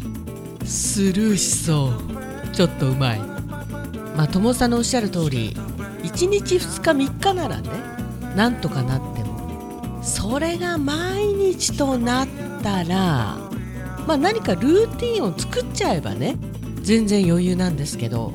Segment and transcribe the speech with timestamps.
[0.65, 2.47] スルーしそう。
[2.55, 3.19] ちょっとうまい。
[3.19, 5.51] まあともさんのおっしゃる通り
[6.01, 7.69] 1日2日3日ならね
[8.35, 10.01] なんとかなっても。
[10.01, 12.27] それが毎日となっ
[12.63, 13.46] たら
[14.07, 16.37] まあ何かルーティンを作っちゃえばね
[16.81, 18.33] 全然余裕なんですけど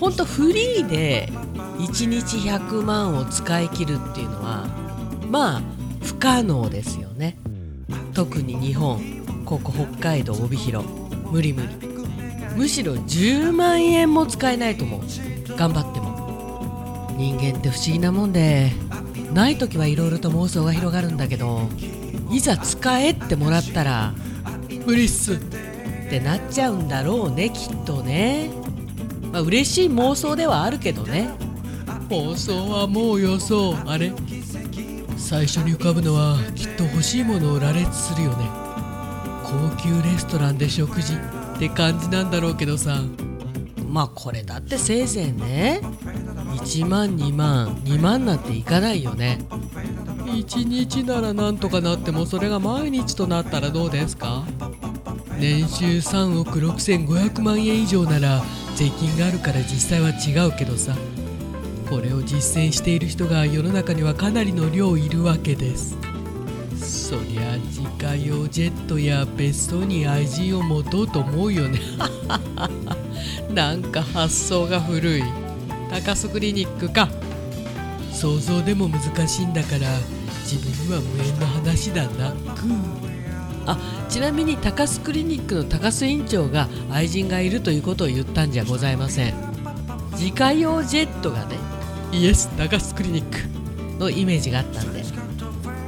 [0.00, 1.28] ほんとフリーで
[1.78, 4.66] 1日100万を使い切るっていうのは
[5.28, 5.62] まあ
[6.02, 7.36] 不可能ですよね。
[8.14, 9.00] 特に日本
[9.44, 10.86] ここ北海道帯広
[11.30, 11.68] 無理無理。
[12.56, 15.00] むしろ10万円も使えないと思う。
[15.56, 16.14] 頑張っても。
[17.16, 18.72] 人間って不思議なもんで
[19.32, 21.68] ない時はいろいろと妄想が広がるんだけど
[22.30, 24.14] いざ使えってもらったら
[24.86, 25.36] 無理っすっ
[26.10, 28.50] てなっちゃうんだろうねきっとね。
[29.32, 31.30] まあ嬉しい妄想ではあるけどね。
[32.10, 34.12] 妄想はもう予想あれ？
[35.16, 38.48] 最初に浮かぶのはきっと欲しいものを羅列するよね。
[39.42, 43.00] 高級レストランで食事って感じなんだろうけどさ。
[43.88, 45.80] まあこれだってせいぜいね。
[46.56, 49.38] 1万2万2万なんていかないよね。
[50.26, 54.42] 1日ならなんとかなってもそれが毎日となったらどうですか？
[55.38, 58.42] 年収3億6500万円以上なら
[58.76, 60.96] 税金があるから実際は違うけどさ。
[61.88, 65.96] これを実践している人が世の中にはかなりの量いるわけです。
[66.76, 71.80] そりゃ自家用ジェットや別荘に愛人を持とうと思うよね。
[73.54, 75.22] なんか発想が古い。
[75.90, 77.08] 高須クリニックか。
[78.12, 79.86] 想像でも難しいんだから
[80.42, 82.32] 自分には無縁の話だな。
[82.54, 82.66] く
[83.66, 89.34] あちなみに高須クリニックの高須院長が愛人がいるということを言ったんじゃございません。
[90.12, 91.56] 自家用ジェットがね
[92.12, 95.04] イエス高須クリニックのイメージがあったんで。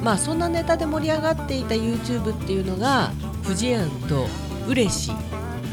[0.03, 3.11] まあそんなネタで盛り上がっていた YouTube っていうのが
[3.43, 4.29] 「フジアンと
[4.69, 5.11] うれし」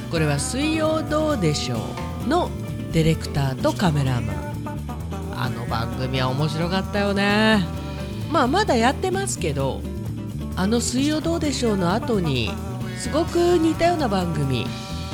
[0.09, 1.77] これは「水曜どうでしょ
[2.25, 2.49] う」の
[2.91, 4.53] ディレクターとカメラマン。
[5.35, 7.63] あの番組は面白かったよね。
[8.31, 9.81] まあまだやってますけど
[10.55, 12.51] あの「水曜どうでしょう」の後に
[12.97, 14.65] すごく似たような番組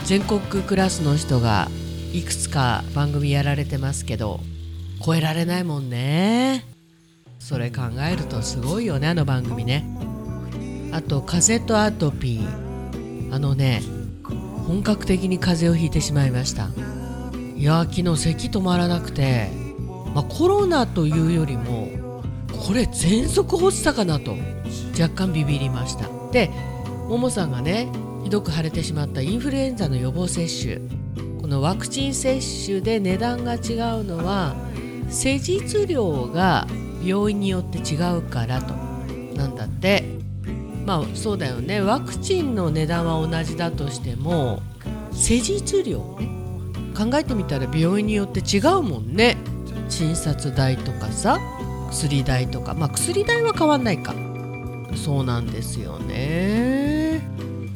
[0.06, 1.70] 全国クラスの人が
[2.14, 4.40] いくつか番組やられてますけど
[5.04, 6.66] 超えられないもんね。
[7.40, 9.86] それ考えるとすごいよねあの番組ね。
[10.92, 13.34] あと風とアトピー。
[13.34, 13.82] あのね
[14.68, 16.70] 本格的に風邪をひいてしまいました。
[17.56, 19.50] いや昨日咳止まらなくて、
[20.14, 21.90] まあ、コロナというよりも
[22.66, 24.36] これ喘息発作かなと。
[25.00, 26.10] 若干ビビりました。
[26.32, 26.50] で
[27.08, 27.88] ももさんがね
[28.24, 30.80] ひどく腫れてしまったインフルエンザの予防接種。
[31.42, 33.60] このワクチン接種で値段が違う
[34.04, 34.56] のは
[35.10, 36.68] 施術量が
[37.04, 38.74] 病院によって違うからと。
[39.36, 40.04] なんだって。
[40.86, 41.82] まあそうだよね。
[41.82, 44.62] ワクチンの値段は同じだとしても
[45.12, 46.28] 施術量ね。
[46.96, 49.38] 考えてみたら病院によって違うもんね。
[49.88, 51.40] 診察代とかさ
[51.92, 52.74] 薬代とか。
[52.74, 54.14] まあ薬代は変わんないか。
[54.96, 57.22] そうなんですよね。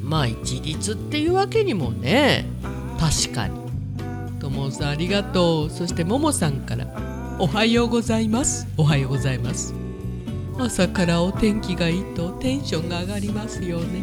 [0.01, 2.45] まあ一律っていうわけにもね
[2.99, 3.59] 確かに。
[4.39, 5.69] ともさんありがとう。
[5.69, 6.87] そしてももさんから
[7.39, 8.67] おはようございます。
[8.77, 9.73] おはようございます。
[10.59, 14.01] 朝からお天気がいいとテンションが上がりますよね。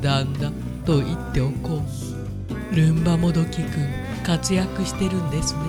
[0.00, 0.50] だんだ
[0.84, 1.82] と言っておこ
[2.72, 2.74] う。
[2.74, 3.88] ルンバもどきくん
[4.24, 5.60] 活躍してるんですね。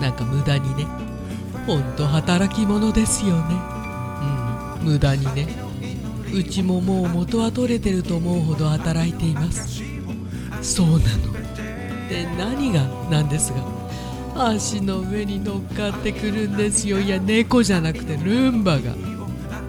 [0.00, 0.86] なんか無駄にね。
[1.66, 3.54] ほんと働き者ですよね。
[4.80, 5.71] うん無駄にね。
[6.32, 9.82] うちももう元は取れてると思うほど働いています。
[10.62, 11.32] そうなの。
[12.08, 13.52] で何がなんです
[14.34, 17.00] が足の上に乗っかってくるんですよ。
[17.00, 18.94] いや猫じゃなくてルンバが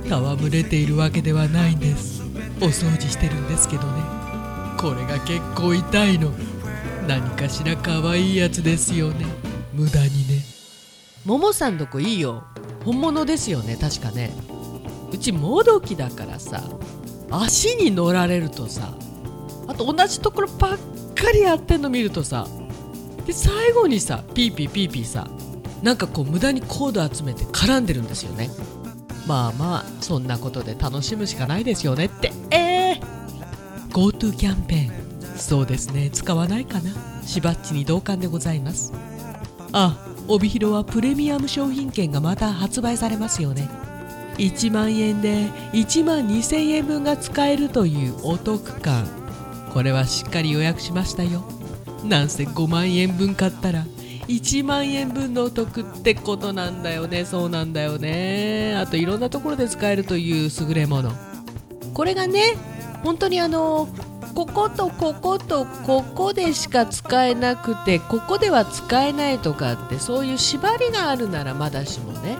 [0.05, 2.23] 戯れているわけではないんです。
[2.61, 4.01] お掃除してるんですけどね。
[4.77, 6.31] これが結構痛いの。
[7.07, 9.25] 何かしら可愛いやつですよね。
[9.73, 10.43] 無駄にね。
[11.25, 12.43] ももさんとこいいよ。
[12.85, 14.33] 本物ですよね確かね。
[15.13, 16.63] うちもどきだからさ
[17.29, 18.93] 足に乗られるとさ
[19.67, 20.77] あと同じところばっ
[21.15, 22.47] かりやってんの見るとさ
[23.25, 25.27] で最後にさピーピーピーピーさ
[25.83, 28.49] なんかこう無駄にコード集めて絡んでるんですよね。
[29.27, 32.31] まあまあそんなことで楽しむしかないですよねって。
[32.51, 36.09] えー、GoTo キャンペーンそうですね。
[36.09, 36.91] 使わないかな。
[37.25, 38.93] しばっちに同感でございます。
[39.73, 39.97] あ
[40.29, 43.69] 帯広はプレミアム商品券がまた発売されますよね。
[44.37, 49.05] 1万円で1万2000円分が使えるというお得感。
[49.73, 51.43] これはしっかり予約しましたよ。
[52.03, 53.85] なんせ5万円分買ったら
[54.27, 57.25] 1万円分のお得ってことなんだよね。
[57.25, 58.75] そうなんだよね。
[58.75, 61.11] あといろんなところで使えるという優れもの。
[61.93, 62.55] これがね
[63.03, 63.87] 本当にあの
[64.33, 72.37] こことこことここでしか使えなくてここでは使えないとかってそういう縛りがあるならまだしもね。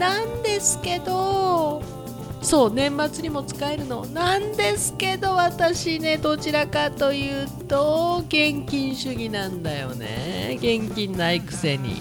[0.00, 1.82] なんですけど
[2.40, 4.06] そう年末にも使えるの。
[4.06, 10.56] なんですけど私ねどちらかというと現金主義なんだよね。
[10.56, 12.00] 現金ないくせに。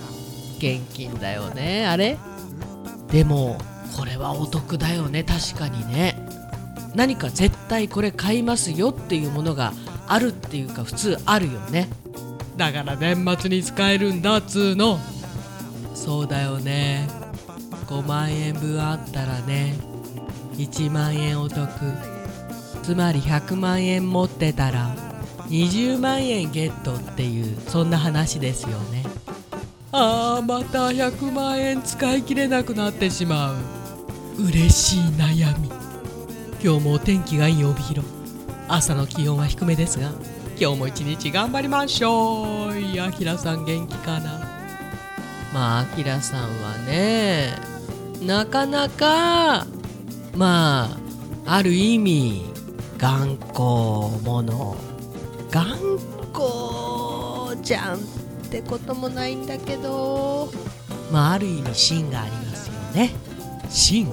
[0.60, 1.86] 現金だよね。
[1.86, 2.18] あれ？
[3.12, 3.58] でも
[3.98, 5.26] これはお得だよね。
[5.26, 6.16] 確かにね。
[6.96, 9.74] 何か絶対これ買いますよっていうものが
[10.08, 11.90] あるっていうか普通あるよね。
[12.56, 15.00] だから年末に使えるんだっつうの。
[15.94, 17.10] そうだよね
[17.90, 19.76] 5万円分あったらね。
[20.58, 21.68] 1万円お得。
[22.84, 24.96] つまり100万円持ってたら
[25.48, 29.04] 20万円ゲットっていうそんな話ですよね。
[29.92, 33.56] あーまた100万円使い切れなくなってしまう。
[34.38, 35.70] 嬉しい悩み。
[36.64, 38.08] 今日もお天気がいい帯広。
[38.68, 40.12] 朝の気温は低めですが
[40.60, 42.78] 今日も一日頑張りましょう。
[42.78, 44.40] いやきらさん元気かな。
[45.52, 47.69] まああきらさんはね
[48.22, 49.66] なかなか
[50.36, 50.90] ま
[51.46, 52.44] あある意味
[52.98, 54.76] 頑固者
[55.50, 55.78] 頑
[56.34, 58.00] 固じゃんっ
[58.52, 60.52] てこともないんだけど。
[61.12, 63.12] まあある意味芯がありますよね。
[63.70, 64.08] 芯。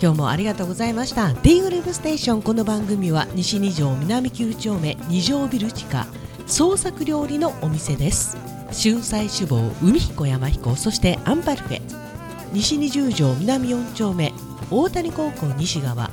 [0.00, 1.32] 今日もありがとうございました。
[1.42, 2.42] D グループステーション。
[2.42, 6.06] この番組は西二条南9丁目二条ビル地下
[6.46, 8.36] 創作料理のお店です。
[8.70, 12.07] 春菜志望海彦山彦そしてアンパルフェ
[12.52, 14.32] 西二十条南4丁目
[14.70, 16.10] 大谷高校西側。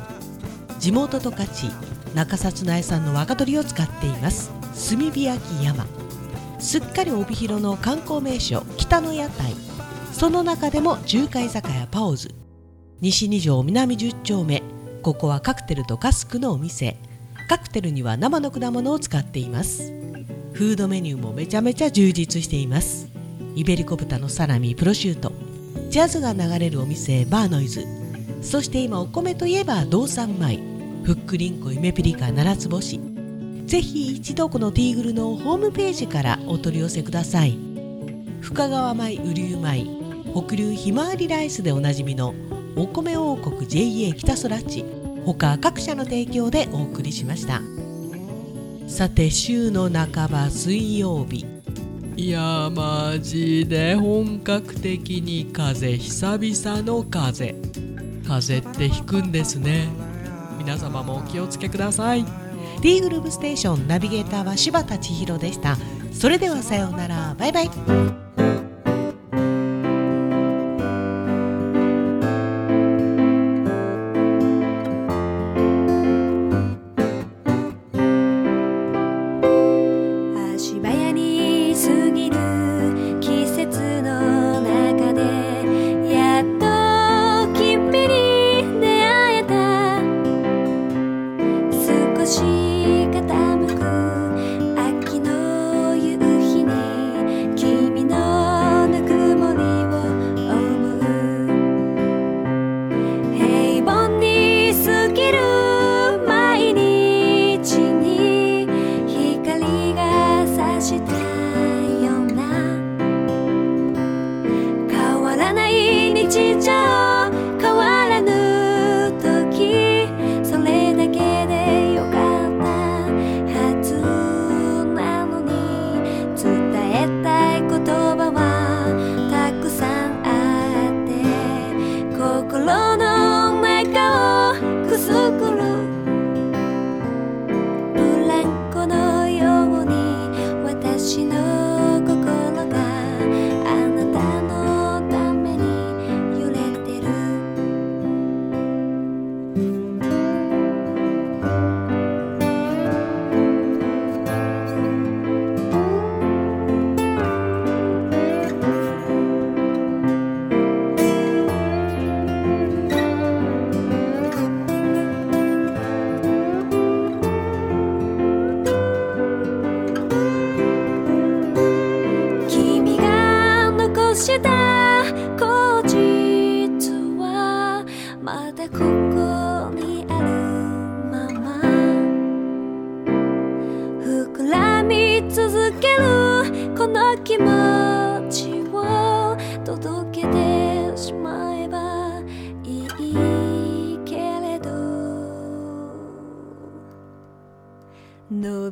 [0.80, 1.48] 地元十勝
[2.14, 4.52] 中札内産の若鶏を使っています。
[4.90, 5.86] 炭火焼山。
[6.60, 9.54] すっかり帯広の観光名所北の屋台。
[10.12, 12.36] その中でも中華居酒屋パオズ。
[13.00, 14.62] 西二条南10丁目。
[15.04, 16.98] ここはカクテルとカスクのお店。
[17.48, 19.94] カクテルには生の果物を使っています。
[20.52, 23.08] フードメニューもめちゃめちゃ充実しています。
[23.56, 25.55] イベリコ豚のサラミプロシュート。
[25.90, 27.86] ジャズが流れるお店バーノイズ。
[28.42, 30.60] そして今お米といえば道産米。
[31.04, 33.00] ふっくりんこゆめぴりか七つ星
[33.66, 37.58] ぜひ一度このティーグルのホームページからお取り寄せください。
[38.42, 39.86] 深川米雨竜米
[40.34, 42.34] 北流ひまわりライスでおなじみの
[42.76, 44.84] お米王国 JA 北空地
[45.26, 47.62] 他各社の提供でお送りしました。
[48.88, 51.55] さて週の半ば水曜日。
[52.18, 57.56] いやマジで本格的に風久々の風。
[58.26, 59.90] 風って引くんですね。
[60.58, 62.26] 皆様もお気をつけください。
[62.82, 65.76] D グループステーションナビゲーターは柴田千尋でした。
[66.14, 67.36] それではさようなら。
[67.38, 68.25] バイバイ。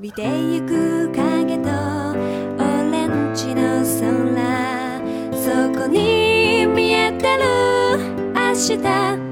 [0.03, 2.13] びてゆく影とオ
[2.91, 4.99] レンジの空
[5.31, 7.45] そこに見えてる
[8.35, 9.22] 明日